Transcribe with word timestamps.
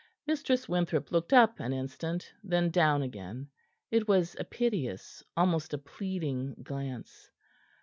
Mistress 0.25 0.67
Winthrop 0.67 1.11
looked 1.11 1.31
up 1.31 1.59
an 1.59 1.73
instant, 1.73 2.33
then 2.43 2.71
down 2.71 3.03
again; 3.03 3.49
it 3.91 4.07
was 4.07 4.35
a 4.39 4.43
piteous, 4.43 5.23
almost 5.37 5.75
a 5.75 5.77
pleading 5.77 6.55
glance. 6.63 7.29